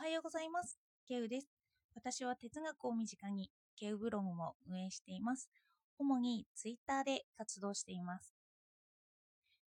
[0.00, 0.78] はようございます。
[1.06, 1.48] ケウです。
[1.94, 5.50] 私は哲学を身近にケウブログも運営しています。
[5.98, 8.34] 主にツイッターで活動しています。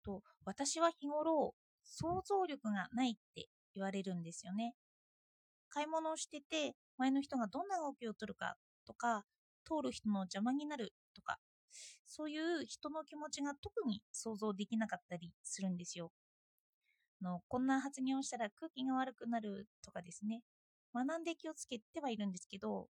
[0.06, 4.74] と私は日頃想像力がないって言われるんですよね。
[5.68, 8.56] 買い物をしてて前の人がどんな動きを取るか
[8.88, 9.26] とか
[9.66, 11.40] 通る人の邪魔になるとか
[12.08, 16.10] そういう人の気持ちが特に想像できなかったりするんですよ。
[17.22, 20.42] のこんな発言をしたら空気が悪くなるとかですね。
[20.94, 22.88] 学んで気をつけてはいるんですけど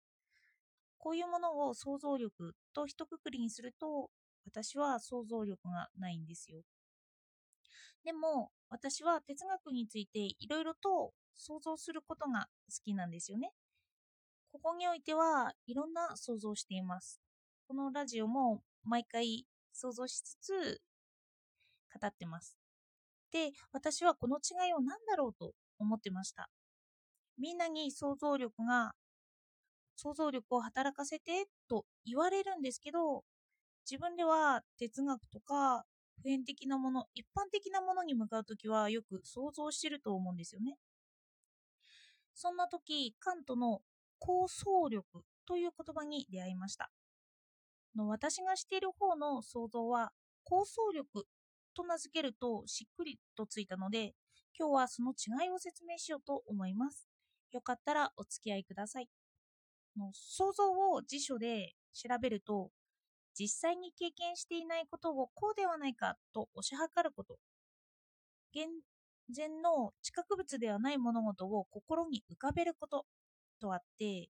[0.97, 4.09] こういうものを想像力と一括りにすると
[4.45, 6.61] 私は想像力がないんですよ。
[8.03, 13.51] でも私は哲学についていろいろと想像することが好きなんですよね。
[14.51, 17.21] ここにおいてはいろんな想像をしています。
[17.67, 20.81] このラジオも毎回想像しつつ
[21.99, 22.64] 語ってます。
[23.35, 26.49] で、私はこの違いを何だろうと思ってました。
[27.37, 28.93] みんなに想像力が、
[29.97, 33.25] 想像力を働かせてと言われるんですけど、
[33.91, 35.83] 自分では哲学とか
[36.15, 40.77] 普遍的なもの、一般的なものに向かうときはよく想像してると思うんですよね。
[42.35, 43.81] そんな時、カントの
[44.17, 46.89] 構想力という言葉に出会いました。
[47.97, 50.13] の私がしている方の想像は
[50.45, 51.25] 構想力
[51.75, 54.13] と名付けるとしっくりとついたので、
[54.57, 57.07] 今日はその違いを説明しようと思います。
[57.51, 59.09] よかったらお付き合いください。
[59.97, 62.71] の想像を辞書で調べると、
[63.37, 67.37] 実際に経験していないことをこうではないかと推し量ること。
[68.53, 68.69] 現
[69.35, 73.05] 前の知覚物ではない物事を心に浮かべること
[73.59, 74.29] とあって、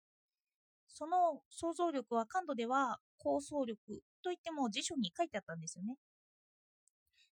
[0.88, 5.96] その想像力は感度では構想力といっても辞書に書いてあったんですよね。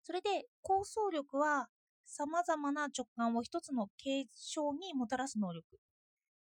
[0.07, 1.67] それで構想力は
[2.05, 5.65] 様々な直感を一つの継承にもたらす能力。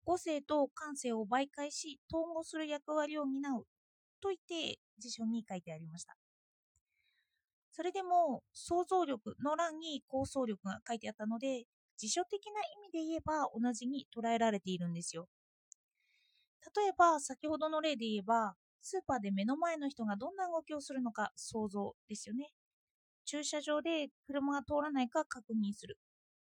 [0.06, 3.66] 五性と感性を媒介し統合する役割を担う
[4.22, 6.16] と言って辞書に書いてありました。
[7.70, 11.64] それでも想像力の欄に構想力が書いてあったので
[11.98, 15.28] 辞書的な意味で言えば同じに捉えられているんですよ。
[16.74, 22.52] 例えば先ほどの例で言えばスーパーで目の前の人がどんな動きをするのか想像ですよね。
[23.30, 25.96] 駐車場で車が通らないか確認する。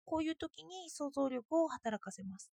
[0.03, 2.51] こういう時に想像力を働かせます。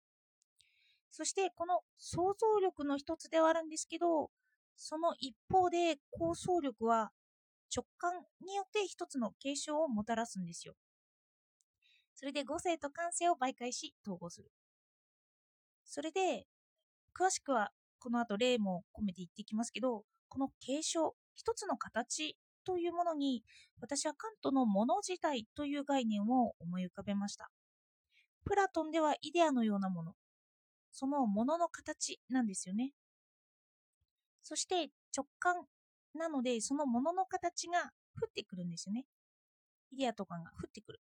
[1.12, 4.32] そしてこの想像力の一つではあるんですけど、
[4.76, 7.12] その一方で構想力は
[7.76, 10.74] 直感によって一つの継承をもたらすんですよ。
[12.16, 14.50] それで五性と感性を媒介し統合する。
[15.84, 16.48] それで
[17.16, 17.70] 詳しくは
[18.00, 22.36] この後例も込めて言っていきますけど、この継承、一つの形
[22.66, 23.44] というものに
[23.80, 27.50] 私はカントのもの自体という概念を思い浮かべました。
[28.44, 30.14] プラトンではイデアのようなもの、
[30.92, 32.92] そのものの形なんですよね。
[34.44, 35.56] そして直感
[36.14, 37.80] なのでそのものの形が
[38.22, 39.06] 降ってくるんですよね。
[39.92, 41.00] イデアとかが降ってくる。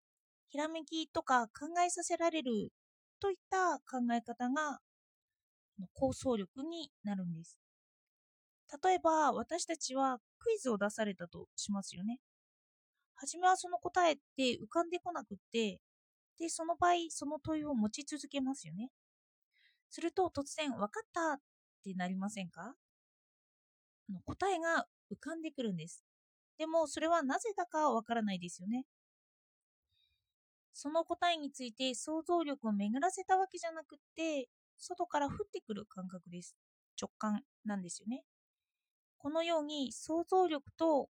[0.50, 2.72] ひらめきとか考えさせられる
[3.20, 4.80] といった考え方が
[5.94, 7.58] 構想力になるんです。
[8.84, 12.19] 例えば私たちはクイズを出されたとしますよね。
[13.16, 15.79] はじめはその答えって浮かんでこなくって、
[16.40, 18.90] で、その場合、その問いを持ち続けますよね。
[19.90, 21.38] すると突然、分かったっ
[21.84, 22.74] てなりませんか？
[24.09, 26.03] の答えが浮かんでくるんです。
[26.57, 28.85] でも、それはなぜだかわからないですよね。
[30.74, 34.47] その答えについて想像力を巡らせたわけじゃなくって、
[34.78, 36.56] 外から降ってくる感覚です。
[37.00, 38.24] 直感なんですよね。
[39.22, 41.08] このように想像力と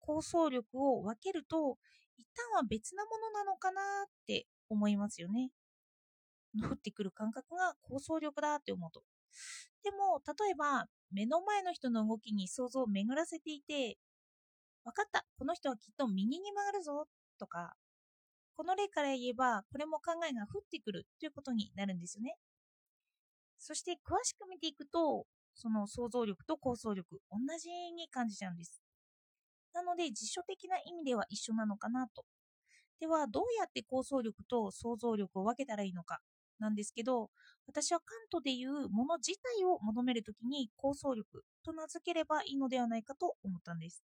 [0.00, 1.78] 構想力を分けると
[2.18, 5.50] 一旦は別なものなのかなって思いますよね。
[6.62, 9.02] 降ってくる感覚が構想力だって思うと。
[9.82, 13.96] でも例えば目の前の人の動きに想像を巡らせていて
[14.84, 17.06] 分かったこの人はきっと右に曲がるぞ
[17.38, 17.74] とか
[18.54, 22.36] この例から言えばこれも考えが降ってくるということになるんですよね。
[23.58, 28.82] そして詳しく見ていくとその想像力と構想力、同じに感じちゃうんです。
[29.72, 32.24] なので、辞書的な意味では一緒なのかなと。
[33.00, 36.20] では、どうやって構想力と想像力を分けたらいいのか
[36.58, 37.30] なんですけど、
[37.66, 44.04] 私はカントでいうもの自体を求めるときに構想力と名付ければいいのではないかと思ったんです。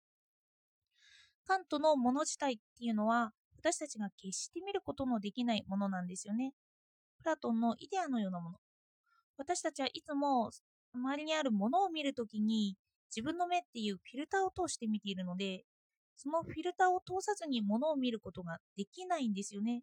[1.45, 6.53] カントのもの自体っていうのは、私たちが決して見ることのできないものなんですよね。
[7.19, 8.57] プラトンのイデアのようなもの。
[9.37, 10.51] 私たちはいつも
[10.93, 12.77] 周りにあるものを見るときに
[13.15, 15.63] 自分の目っていうフィルターを通して見ているので
[16.15, 19.81] そのフィルターを通さずにものを見ることができないんですよね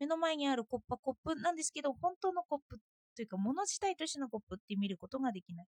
[0.00, 2.78] 目の前にあるコップはコップなんですけど、本当のコップ
[3.14, 5.66] というか物自体としてのコップって見ることができない。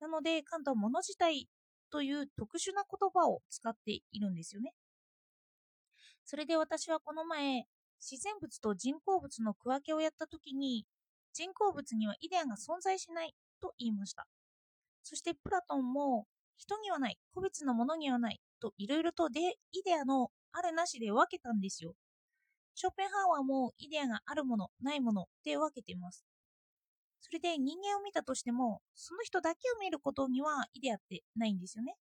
[0.00, 1.48] なので、カントは物自体
[1.90, 4.74] という特殊な言葉を使っているんですよね。
[6.26, 7.64] それで私はこの前、
[7.98, 10.84] 自然物と人工物の区分けをやったときに、
[11.32, 14.26] 人工物にはイデアが存在しないと言いました。
[15.02, 16.26] そしてプラトンも
[16.56, 19.40] 人にはない、個別のものにはないといろいろとで
[19.72, 21.94] イデアのあるなしで分けたんですよ。
[22.74, 26.24] ショーペンハーワーもイデアがあるもの、ないもので分けています。
[27.20, 31.96] それで人間を見たとしても、その人だけを見ることにはイデアってないんですよね。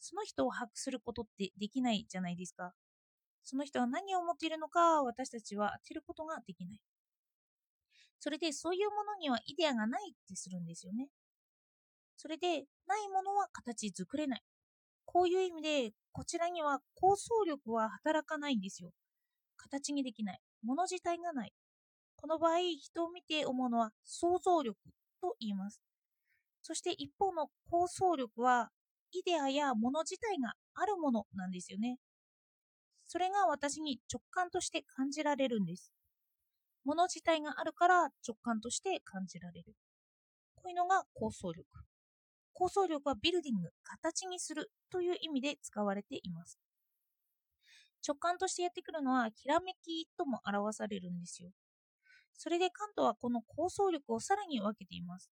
[0.00, 2.72] その人を把握することってできないじゃないですか。
[3.44, 6.80] その人が何を思っているのか私たちは当てることができない。
[8.20, 11.08] それでそういうものにはイデアがないってするんですよね。
[12.16, 14.42] それでないものは形作れない。
[15.04, 18.90] こういう意味でこちらには構想力は働かないんですよ。
[19.56, 20.40] 形にできない。
[20.62, 21.52] もの自体がない。
[22.16, 24.76] この場合、人を見て思うのは想像力
[25.20, 25.80] と言います。
[26.62, 28.70] そして一方の構想力は、
[29.12, 31.98] イデアやもの自体があるものなんですよね。
[33.06, 35.92] それが私に直感として感じられるんです。
[36.88, 39.74] もの自体があるから直感として感じられる。
[40.54, 41.66] こういうのが構想力。
[42.54, 46.58] 構想力はビルディング、形にするという意味で使われています。
[48.06, 51.50] 直感としてやってくるのは、ひらめきとも表されるんですよ。
[52.32, 55.30] それでカントはこの構想力をさらに分けています。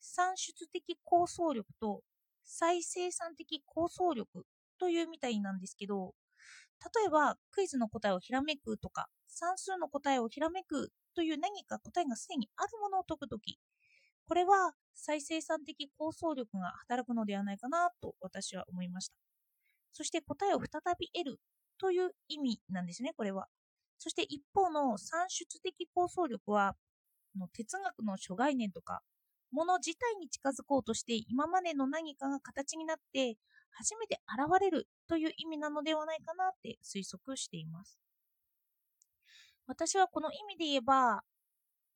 [0.00, 2.02] 算出的構想力と
[2.44, 4.44] 再生産的構想力
[4.78, 6.12] というみたいなんですけど、
[6.84, 13.58] 例えばクイズの答えをひらめくとか、算数の答えをひらめくという何か答えがすでにあるものを解くとき、
[14.28, 19.14] これは再生産的構想力が働くのではないかなと私は思いました。
[19.92, 21.40] そして答えを再び得る
[21.78, 23.48] という意味なんですね、これは。
[23.98, 26.76] そして一方の算出的構想力は、
[27.52, 29.02] 哲学の諸概念とか、
[29.52, 33.36] もの自体に近づこうとして今までの何かが形になって
[33.78, 37.98] 初めて現れるという意味なのではないかなって推測しています。
[39.66, 41.22] 私はこの意味で言えば、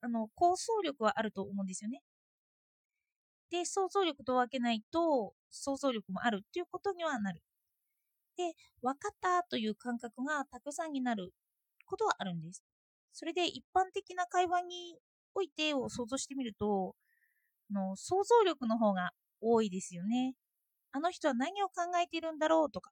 [0.03, 2.03] あの、構想力はあると思うんですよね。
[3.51, 7.43] で、想像力と分けないと想像力もあるということにはなる。
[8.37, 11.33] で、分かったという感覚がたくさんになる
[11.87, 12.63] ことはあるんです。
[13.13, 14.99] それで一般的な会話に
[15.35, 16.95] おいてを想像してみると、
[17.73, 19.11] の想像力の方が
[19.41, 20.35] 多いですよね。
[20.93, 22.71] あの人は何を考えているんだろう？
[22.71, 22.91] とか、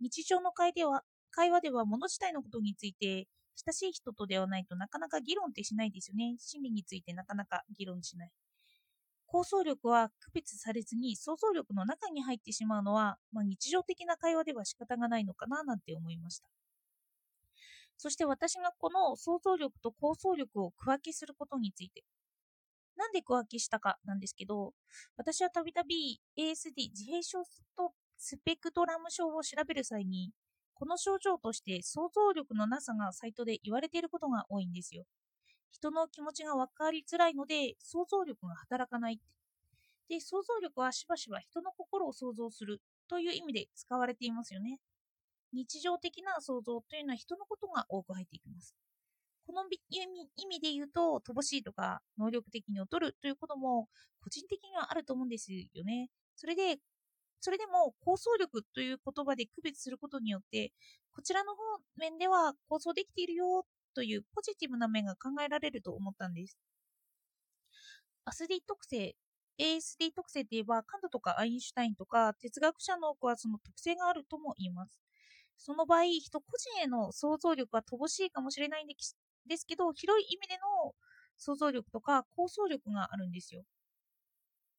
[0.00, 6.36] 日常の会では会話では物自体のことについて親しい人とではないとなかなか議論ってしないですよね。
[6.38, 8.30] 心理についてなかなか議論しない。
[9.26, 16.48] 構想力は区別されずに想像力の中に入ってしまうのは、まあ、日常的な会話では仕方がないのかななんて思いました。
[17.96, 22.04] そして私がこの想像力と構想力を区分けすることについて、
[22.96, 24.72] なんで区分けしたかなんですけど、
[25.16, 27.42] 私はたびたび ASD 自閉症
[27.76, 30.32] とスペクトラム症を調べる際に、
[30.74, 35.04] この症状として想像力のなさがサイトで言われていることが多いんですよ。
[35.70, 39.20] 人の気持ちが分かりづらいので想像力が働かない
[40.08, 44.78] で想像力はしばしば人の心を想像するという意味で使われていますよね。
[45.52, 48.74] 日常的な想像というのは人のことが多く入っていきます。
[49.46, 53.88] この意味で言うと乏しいとか能力的に劣るということも
[54.22, 56.78] 個人的にはあると思うんですよねそれで
[57.40, 60.72] それでも構想力という言葉で区別することによって
[61.14, 61.60] こちらの方
[61.96, 66.58] 面では構想できているよというポジティブな面が考えられると思ったんです。
[68.24, 69.14] ASD 特性、
[69.58, 74.98] ASD 特性といえば、カントとかアインシュタインとか哲学者の多くはその特性があるとも言います。
[75.56, 78.94] その場合、人個人への想像力は乏しいかもしれないんで
[79.46, 80.94] ですけど、広い意味での
[81.36, 83.64] 想像力とか構想力があるんですよ。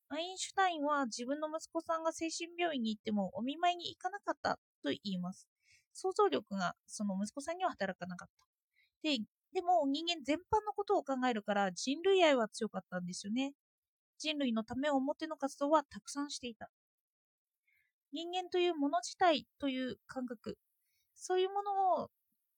[0.09, 5.47] アインシュタインは自分の息子さんが精神病院に行ってもお見舞いに行かなかったと言います。
[5.93, 8.45] 想像力がその息子さんには働かなかった。
[9.01, 9.17] で、
[9.53, 13.53] でも人間全般のことを考えるから人類愛は強かったんですよね。
[14.19, 16.69] 人類のためを思っての活動はたくさんしていた。
[18.11, 20.57] 人間というもの自体という感覚、
[21.15, 22.09] そういうものを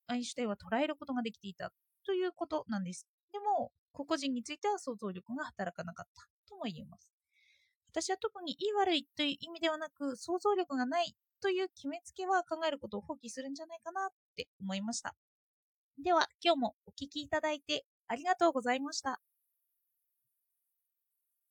[0.08, 1.72] アインシュタインは捉えることができていた
[2.08, 3.06] ということなんです。
[3.34, 7.12] でも、個々人については想像力が働かなかったとも言えます。
[7.92, 15.16] 私は特にいい悪いという意味ではなく、想像力がないという決めつけは考えることを放棄するんじゃないかなって思いました。
[16.02, 19.20] では、今日もお聴きいただいてありがとうございました。